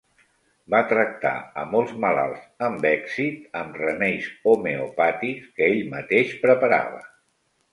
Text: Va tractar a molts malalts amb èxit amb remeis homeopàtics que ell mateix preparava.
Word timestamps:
Va 0.73 0.77
tractar 0.91 1.33
a 1.63 1.65
molts 1.73 1.91
malalts 2.05 2.47
amb 2.69 2.87
èxit 2.93 3.59
amb 3.61 3.77
remeis 3.83 4.31
homeopàtics 4.53 5.55
que 5.61 5.69
ell 5.75 5.85
mateix 5.97 6.33
preparava. 6.49 7.07